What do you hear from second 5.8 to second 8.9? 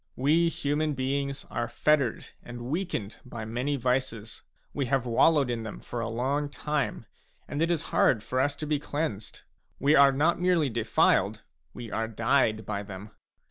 a long time, and it is hard for us to be